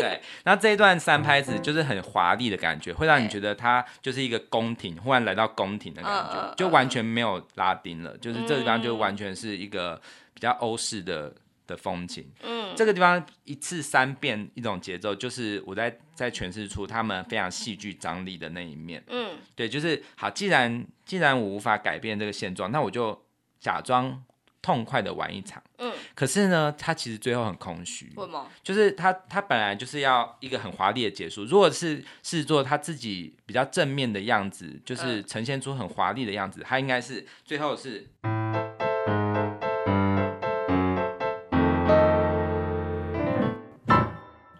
[0.00, 10.00] 对，那这一段三拍子就是很华丽的感觉，会让你觉得它就是一个宫廷，忽然来到宫廷的感觉，就完全没有拉丁了，就是这个地方就完全是一个
[10.34, 11.32] 比较欧式的
[11.66, 12.30] 的风情。
[12.42, 19.02] 嗯，这个地方一次三变一种节奏，就是我在在诠释出他们非常戏剧张力的那一面。
[19.08, 23.24] 嗯，对，就是好，既然既然我无法改变这个现状，那我就
[23.60, 24.22] 假装。
[24.62, 28.46] 痛快的玩一场，嗯，可是呢，他其实最后很空虚，为什么？
[28.62, 31.44] 就是他他本来就是要一个很华丽的结束。
[31.44, 38.06] 如果是是做他自己比较正面的样子，就是呈现出很华丽的样子，他应该是最后是，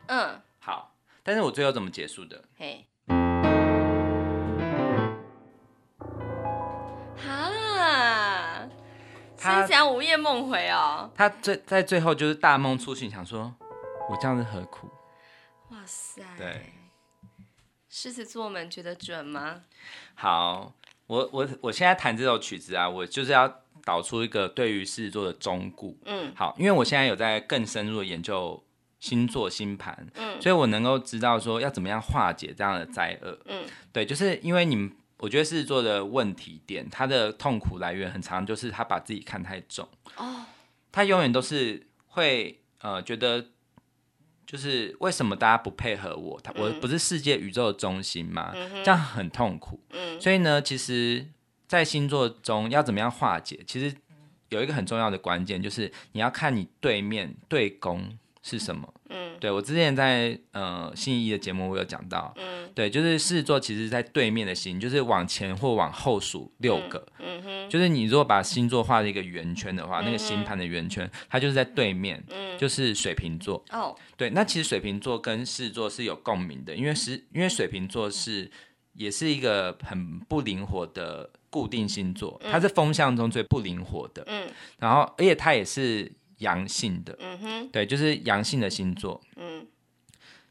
[0.07, 2.45] 嗯，好，但是我最后怎么结束的？
[2.57, 2.87] 嘿。
[9.41, 13.55] 他是讲午夜梦回哦，他最在最后就是大梦初醒，想说，
[14.11, 14.87] 我这样子何苦？
[15.71, 16.23] 哇塞！
[16.37, 16.73] 对，
[17.89, 19.63] 狮子座们觉得准吗？
[20.15, 20.75] 好，
[21.07, 23.51] 我我我现在弹这首曲子啊，我就是要
[23.83, 25.99] 导出一个对于狮子座的忠固。
[26.05, 28.63] 嗯，好，因为我现在有在更深入的研究
[28.99, 33.39] 星座星盘，嗯，所以我能够知道说要怎么样化解这样的灾厄。
[33.47, 34.93] 嗯，对，就是因为你们。
[35.21, 39.87] 我觉得狮子座的问题点，他的痛苦来源很常，就是他把自己看太重。
[40.17, 40.45] 哦，
[40.91, 43.47] 他永远都是会呃觉得，
[44.47, 46.41] 就是为什么大家不配合我？
[46.41, 48.53] 他我不是世界宇宙的中心吗？
[48.55, 49.79] 嗯、这样很痛苦。
[49.91, 51.27] 嗯，所以呢，其实，
[51.69, 53.61] 在星座中要怎么样化解？
[53.67, 53.95] 其实
[54.49, 58.93] 有一个很重要的关键，就是你要看你对面对宫是什么。
[58.95, 59.00] 嗯，
[59.39, 62.33] 对，我之前在呃信义的节目我有讲到。
[62.37, 62.61] 嗯。
[62.73, 67.05] 对，就是狮子座，其实在对面的星，就是往前或往后数六个。
[67.19, 73.63] 嗯，嗯哼，就是你如果把星座画了一个圆圈的话，嗯、那个星盘的圆圈，它就是在对面，嗯、就是水瓶座。
[73.71, 78.49] 哦，对，那其实水瓶座跟狮子座是有共鸣的，因为是，因为水瓶座是
[78.93, 84.23] 也是一个很不灵活的固定星座，它是风象中最不灵活的。
[84.29, 84.49] 嗯，
[84.79, 87.17] 然后而且它也是阳性的。
[87.19, 89.21] 嗯哼，对，就是阳性的星座。
[89.37, 89.67] 嗯，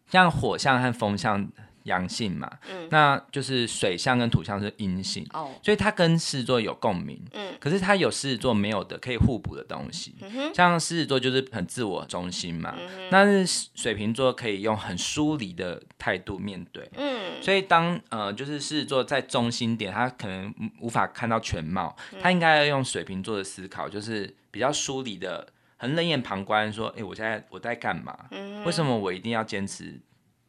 [0.07, 1.47] 像火象和风象。
[1.83, 25.47] 阳性嘛，嗯，那就是水象跟土象是阴性，哦，所以它跟狮子座有共鸣，嗯，可是它有狮子座没有的可以互补的东西，嗯哼，像狮子座就是很自我中心嘛，嗯哼，那是水瓶座可以用很疏离的态度面对，嗯，所以当呃就是狮子座在中心点，他可能无法看到全貌，他应该要用水瓶座的思考，就是比较疏离的，
[25.79, 28.27] 很冷眼旁观，说，哎、欸，我现在我在干嘛？
[28.29, 29.99] 嗯，为什么我一定要坚持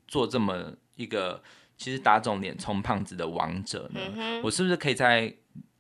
[0.07, 0.75] 做这么？
[0.97, 1.43] 一个
[1.79, 5.35] 其实打肿脸充胖子的王者呢，嗯、我是不是可以在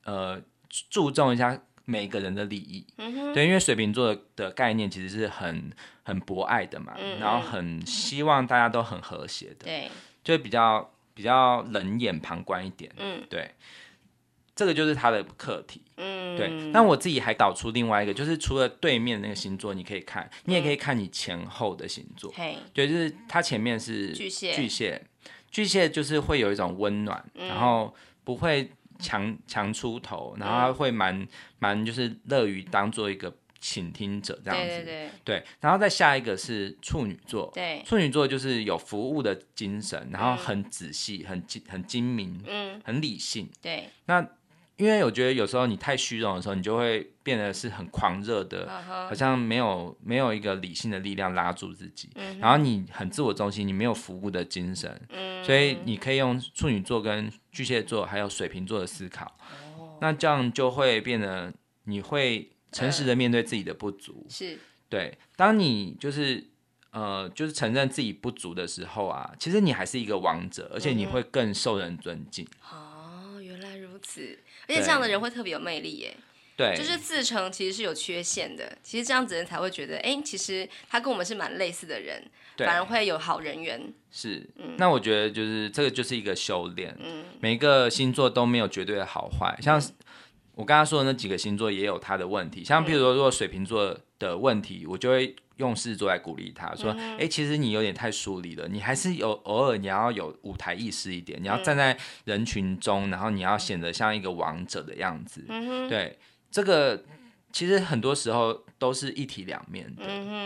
[0.04, 0.40] 呃
[0.88, 2.86] 注重一下每个人的利益？
[2.96, 5.70] 嗯、对，因为水瓶座的，概念其实是很
[6.02, 9.90] 很博爱的嘛，嗯、然后很希望大家都很和谐的，对，
[10.24, 12.90] 就比较比较冷眼旁观一点。
[12.96, 13.54] 嗯，对，
[14.54, 15.82] 这个就是他的课题。
[16.00, 16.48] 嗯，对。
[16.72, 22.32] 那我自己还导出另外一个，就是除了对面那个星座，你可以看，你也可以看你前后的星座。
[22.34, 25.02] 对、嗯，就是它前面是巨蟹，巨蟹，
[25.50, 27.94] 巨蟹就是会有一种温暖，嗯、然后
[28.24, 31.26] 不会强强出头，然后他会蛮
[31.58, 33.32] 蛮就是乐于当做一个。
[33.62, 43.90] 倾听者这样子，对，对，对，对，然后再下一个是处女座，对，处女座就是有服务的精神，然后很仔细、很精、很精明，嗯，很理性，对。
[44.06, 44.26] 那
[44.80, 48.68] 因为我觉得有时候你太虚荣的时候，你就会变得是很狂热的，
[49.08, 59.26] 好像没有没有一个理性的力量拉住自己，嗯，然后你很自我中心，你没有服务的精神，嗯，所以你可以用处女座跟巨蟹座还有水瓶座的思考，
[59.78, 61.52] 哦，那这样就会变得
[61.84, 62.50] 你会。
[62.72, 64.56] 诚实的面对自己的不足，呃、是
[64.88, 65.18] 对。
[65.34, 66.46] 当你就是
[66.92, 72.46] 呃，就是承认自己不足的时候啊，其实你还是一个王者，而且你会更受人尊敬。
[74.70, 76.16] 而且这样的人会特别有魅力耶。
[76.56, 82.22] 对，就是自称其实是有缺陷的，其实这样子的人才会觉得，哎，其实他跟我们是蛮类似的人，
[82.58, 83.80] 反而会有好人缘。
[84.12, 86.94] 是，嗯、那我觉得就是这个就是一个修炼。
[87.00, 89.82] 嗯，每一个星座都没有绝对的好坏，像。
[90.60, 105.42] 嗯我刚刚说的那几个星座也有他的问题，像比如说，如果水瓶座的问题，我就会用狮子座来鼓励他说：“哎、欸，其实你有点太疏离了，你还是有偶尔你要有舞台意识一点，你要站在人群中，然后你要显得像一个王者的样子。”
[105.88, 106.18] 对，
[106.50, 107.02] 这个
[107.50, 110.04] 其实很多时候都是一体两面的。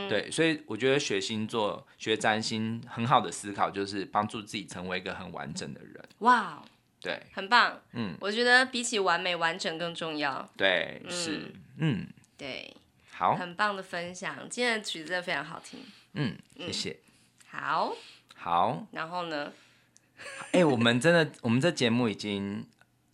[0.08, 6.04] 对，所以我觉得学星座、学占星很好的思考就是帮助自己成为一个很完整的人。
[6.20, 6.62] 哇。
[7.04, 7.78] 对，很棒。
[7.92, 10.48] 嗯，我觉得比起完美，完整更重要。
[10.56, 12.06] 对，嗯、是，嗯，
[12.38, 12.74] 对，
[13.12, 14.48] 好，很棒的分享。
[14.48, 15.80] 今天的曲子真的非常好听。
[16.14, 16.90] 嗯，谢谢。
[16.90, 17.94] 嗯、好，
[18.34, 18.86] 好。
[18.92, 19.52] 然后呢？
[20.52, 22.66] 哎、欸，我们真的，我们这节目已经，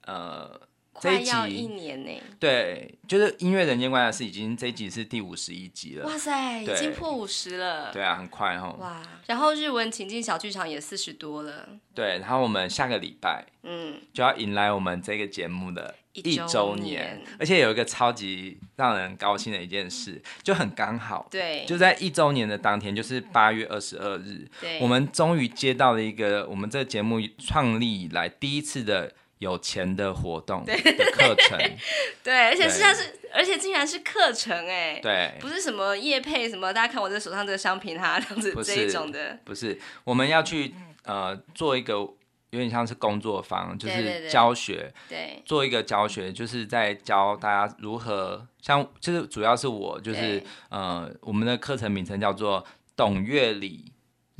[0.02, 0.60] 呃。
[1.00, 6.06] 这一集要一年呢，对，就是音乐人间观察室已经这一集是第五十一集了。
[6.06, 7.90] 哇塞，已经破五十了。
[7.90, 8.70] 对啊，很快哈。
[8.78, 11.70] 哇，然后日文情境小剧场也四十多了。
[11.94, 29.14] 对，然后我们下个礼拜，嗯，就要迎来我们这个节目的一周年，而且有一个超级让人高兴的一件事，就很刚好，对，就在一周年的当天，就是八月二十二日，对，我们终于接到了一个我们这个节目创立以来第一次的。
[29.40, 30.74] 有钱的活动的
[31.12, 31.58] 课程，
[32.22, 40.74] 对，而且是它是，而且竟然是课程哎，对，不是什么业配什么，大家看我这手上这个商品哈，这样子这一种的，不是，我们要去
[41.04, 52.62] 呃做一个有点像是工作坊，就是教学，对，对，对，对，做一个教学，就是在教大家如何像，就是主要是我就是呃我们的课程名称叫做
[52.94, 53.90] 懂乐理。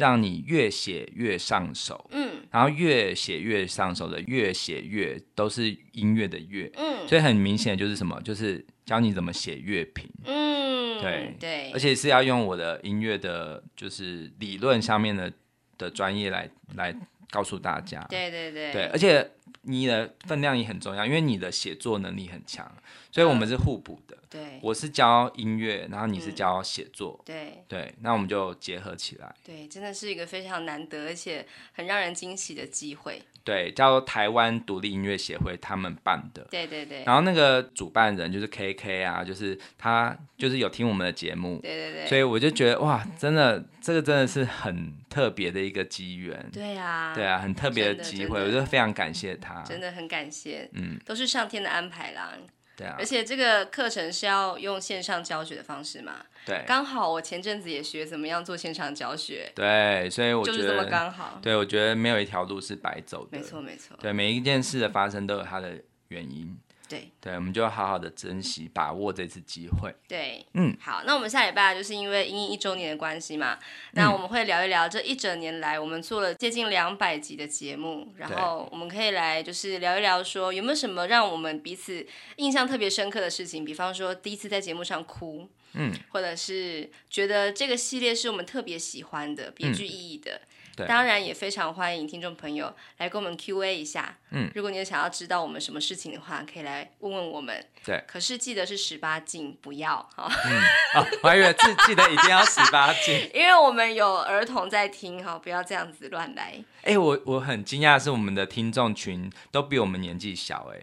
[0.01, 11.37] 让你越写越上手，嗯，然后越写越上手的越写越都是音乐的乐，嗯，所以很明显就是什么，就是教你怎么写乐评，嗯，对。
[11.39, 15.33] 对，而且是要用我的音乐的，就是理论上面的
[15.79, 16.95] 的专业来来
[17.31, 19.31] 告诉大家，对对对，对，而且
[19.63, 22.71] 你的分量也很重要，因为你的写作能力很强，
[23.13, 24.17] 所以我们是互补的。
[24.31, 29.35] 对，我是教音乐，然后你是教写作，嗯、对对，那我们就结合起来。
[29.45, 33.21] 对，真的是一个非常难得而且很让人惊喜的机会。
[33.43, 36.47] 对，叫做台湾独立音乐协会他们办的。
[36.51, 37.03] 对对对。
[37.05, 41.59] 然后那个主办人就是 KK 啊，就是他就是有听我们的节目。
[41.63, 42.07] 对对对。
[42.07, 46.49] 所以我就觉得哇，真的这个真的是很特别的一个机缘。
[46.53, 47.15] 对啊。
[47.15, 49.63] 对啊，很特别的机会，我就非常感谢他。
[49.63, 52.35] 真的很感谢，嗯，都是上天的安排啦。
[52.77, 56.17] 对啊，而且这个课程是要用线上教学的方式嘛？
[56.51, 59.51] 对，刚好我前阵子也学怎么样做现场教学。
[59.55, 61.39] 对，所以我觉得就是这么刚好。
[61.41, 63.39] 对，我觉得没有一条路是白走的。
[63.39, 63.97] 没错，没错。
[64.01, 66.57] 对，每一件事的发生都有它的原因。
[66.91, 67.09] 对。
[67.21, 69.95] 对，我们就要好好的珍惜、把握这次机会。
[70.09, 73.57] 对，嗯，好，那我们下礼拜就是因为因应一周年的关系嘛，
[73.93, 82.05] 那我们会聊一聊这一整年来我们做了接近两百集的节目，然后我们可以来就是聊一聊说有没有什么让我们彼此
[82.37, 90.33] 印象特别深刻的事情，比方说第一次在节目上哭，嗯，或者是觉得这个系列是我们特别喜欢的、别具意义的。
[90.33, 90.47] 嗯
[90.87, 94.17] 当然也非常欢迎听众朋友来跟我们 Q&A 一下。
[94.31, 97.65] 嗯，如果你有想要知道我们什么事情的话，可以来问问我们。
[97.85, 100.31] 对，可是记得是十八禁，不要哈。
[100.47, 106.63] 嗯，哦，我还以为记记得一定要十八禁， 因为我们有儿童在听哈，不要这样子乱来。
[106.83, 110.81] 哎，我我很惊讶的是我们的听众群都比我们年纪小，哎，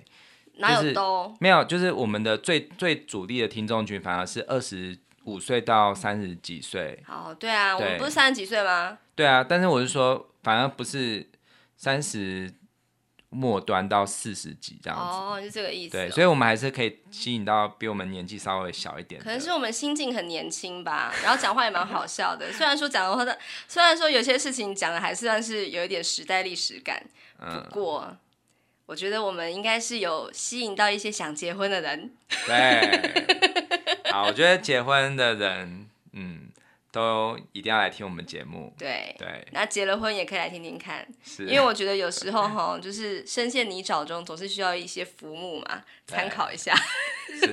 [0.58, 7.04] 哪有都没有，就是我们的最最主力的听众群反而是二十五岁到三十几岁。
[7.08, 8.98] 哦，对啊，我们不是三十几岁吗？
[9.14, 11.30] 对啊，但是我是说，反而不是
[11.76, 12.52] 三十
[13.30, 15.04] 末端到四十几这样子。
[15.04, 16.00] 哦，就这个意思、哦。
[16.00, 19.22] 对，所以我们还是可以吸引到比我们年纪稍微小一点。
[19.22, 22.52] 可能是我们心境很年轻吧，然后讲话也蛮好笑的。
[22.54, 27.04] 虽然说讲的话的，虽然说有些事情讲的还是算是有一点时代历史感，
[27.38, 28.08] 不过。
[28.10, 28.18] 嗯
[28.88, 32.12] 我觉得我们应该是有吸引到一些想结婚的人。
[32.46, 33.32] 对，
[34.12, 36.50] 好，我觉得结婚的人，嗯，
[36.90, 38.74] 都一定要来听我们节目。
[38.78, 46.74] 对对，那结了婚也可以来听听看，是因为我觉得有时候哈，就是深陷泥沼中，总是需要一些浮木嘛，参考一下。
[47.40, 47.52] 是，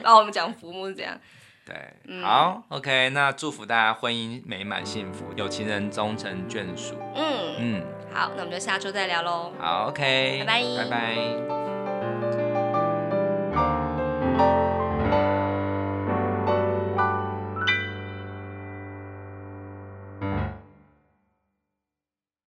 [0.00, 1.20] 然 后我们讲浮木是这样。
[1.64, 1.74] 对，
[2.06, 6.94] 嗯、好，OK，那祝福大家婚姻美满幸福，有情人终成眷属。
[7.14, 9.52] 嗯嗯，好，那我们就下周再聊喽。
[9.58, 11.63] 好，OK，拜拜，拜拜。